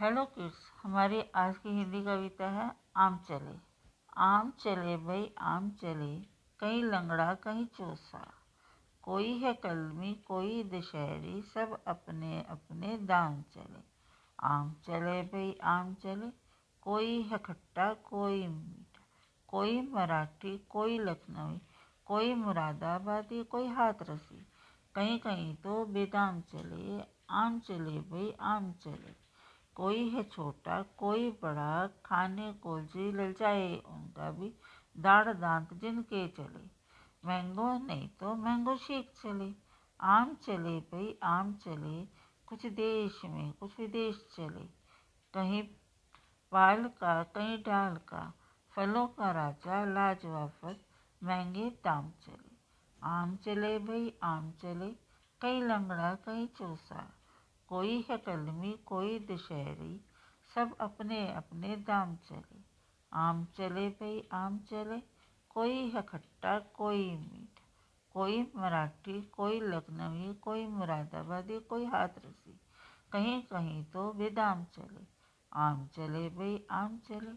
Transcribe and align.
Hello 0.00 0.24
kids, 0.24 0.72
हमारी 0.82 1.22
आज 1.34 1.58
की 1.58 1.68
हिंदी 1.68 2.04
कविता 2.04 2.50
है, 2.50 2.76
आम 2.96 3.18
चले। 3.18 3.58
आम 4.16 4.50
चले 4.50 4.96
भाई, 4.96 5.34
आम 5.38 5.70
चले। 5.70 6.20
कहीं 6.60 6.84
लंगड़ा, 6.84 7.34
कहीं 7.34 7.66
चौसा। 7.66 8.32
कोई 9.02 9.38
है 9.38 9.54
कलमी, 9.54 10.14
कोई 10.14 10.64
दशहरी, 10.64 11.42
सब 11.42 11.84
अपने 11.86 12.42
अपने 12.42 12.98
दाम 12.98 13.42
चले। 13.42 13.82
आम 14.40 14.76
चले 14.84 15.22
भाई, 15.22 15.58
आम 15.64 15.94
चले। 15.94 16.32
कोई 16.82 17.22
है 17.22 17.38
खट्टा, 17.38 17.94
कोई 17.94 18.46
मीठा। 18.46 19.04
कोई 19.48 19.80
मराठी, 19.80 20.58
कोई 20.58 20.98
लखनवी। 20.98 21.60
कोई 22.04 22.34
मुरादाबादी, 22.34 23.44
कोई 23.44 23.66
हाथ 23.66 23.94
रसी 24.02 24.46
कहीं 24.94 25.18
कहीं 25.18 25.56
तो 25.56 25.84
बेदाम 25.84 26.40
चले। 26.40 27.04
आम 27.30 27.60
चले 27.60 28.00
भाई, 28.00 28.34
आम 28.40 28.72
चले। 28.72 29.25
कोई 29.76 30.08
है 30.08 30.24
छोटा, 30.24 30.82
कोई 30.82 31.30
बड़ा, 31.30 31.86
खाने 31.86 32.52
को 32.52 32.80
जी 32.80 33.12
ललचाए 33.12 33.76
उनका 33.76 34.30
भी 34.30 34.54
दाढ़ 34.98 35.32
दांत 35.32 35.74
जिनके 35.74 36.28
चले। 36.28 36.76
मैंगो 37.24 37.86
नहीं 37.86 38.08
तो 38.08 38.34
मैंगो 38.34 38.76
शेक 38.76 39.12
चले, 39.16 39.54
आम 40.00 40.34
चले 40.34 40.80
भाई, 40.80 41.18
आम 41.22 41.54
चले, 41.54 42.06
कुछ 42.46 42.66
देश 42.66 43.20
में, 43.24 43.52
कुछ 43.52 43.80
विदेश 43.80 44.28
चले। 44.36 44.66
कहीं 45.34 45.62
पाल 46.52 46.84
का, 46.84 47.22
कहीं 47.22 47.58
डाल 47.58 47.96
का, 47.96 48.32
फलों 48.70 49.06
का 49.06 49.30
राजा 49.30 49.84
लाजवाब, 49.84 50.76
महँगे 51.24 51.70
दाम 51.70 52.10
चले। 52.10 52.56
आम 53.02 53.36
चले 53.36 53.78
भाई, 53.78 54.14
आम 54.22 54.50
चले, 54.50 54.90
कहीं 55.40 55.62
लंगड़ा, 55.62 56.14
कहीं 56.14 56.48
चौसा। 56.48 57.15
कोई 57.68 58.06
है 58.10 58.18
कलमी 58.18 58.72
कोई 58.72 59.18
दशहरी, 59.18 60.04
सब 60.54 60.76
अपने 60.80 61.32
अपने 61.32 61.76
दाम 61.76 62.16
चले। 62.16 62.60
आम 63.12 63.44
चले 63.44 63.88
भाई, 63.88 64.28
आम 64.32 64.58
चले। 64.58 65.02
कोई 65.48 65.90
है 65.90 66.02
खट्टा 66.02 66.58
कोई 66.58 67.10
मीठा, 67.10 67.64
कोई 68.10 68.52
मराठी, 68.56 69.22
कोई 69.22 69.60
लखनवी, 69.60 70.34
कोई 70.34 70.66
मुरादाबादी, 70.66 71.58
कोई 71.58 71.84
हाथ 71.84 72.08
रसी 72.08 72.60
कहीं 73.12 73.42
कहीं 73.42 73.84
तो 73.84 74.12
बेदाम 74.12 74.64
चले। 74.64 75.06
आम 75.52 75.86
चले 75.86 76.28
भाई, 76.28 76.66
आम 76.70 76.98
चले। 76.98 77.32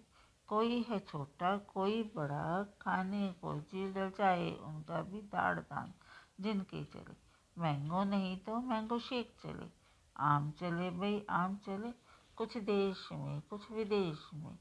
कोई 0.47 0.81
है 0.81 1.00
छोटा, 1.00 1.57
कोई 1.57 2.03
बड़ा, 2.16 2.63
खाने 2.81 3.31
को 3.31 3.59
जी 3.59 3.94
जाए, 3.94 4.55
उनका 4.55 5.02
भी 5.02 5.22
दाढ़ 5.22 5.59
दान 5.59 5.94
जिनके 6.39 6.85
चले। 6.85 7.16
मैंगो 7.61 8.03
नहीं 8.03 8.38
तो 8.38 8.59
मैंगो 8.61 9.00
शेक 9.00 9.35
चले। 9.44 9.78
आम 10.20 10.52
चले, 10.52 10.89
भाई 10.89 11.25
आम 11.30 11.56
चले, 11.56 11.92
कुछ 12.36 12.58
देश 12.58 13.09
में, 13.12 13.42
कुछ 13.42 13.72
विदेश 13.72 14.30
में, 14.34 14.59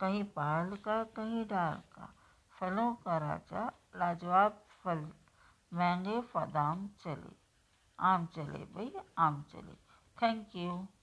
कहीं 0.00 0.24
पाल 0.24 0.76
का, 0.76 1.04
कहीं 1.04 1.46
डाल 1.46 1.74
का, 1.74 2.14
फलों 2.50 2.94
का 2.94 3.18
राजा 3.18 3.72
लाजवाब 3.96 4.64
फल, 4.84 5.12
महँगे 5.74 6.20
फदाम 6.20 6.88
चले, 6.88 7.36
आम 8.00 8.26
चले, 8.26 8.58
भाई 8.58 8.92
आम 9.18 9.42
चले। 9.42 9.74
Thank 10.22 10.56
you 10.56 10.86